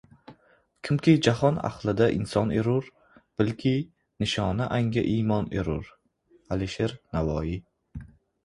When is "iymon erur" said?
5.19-5.95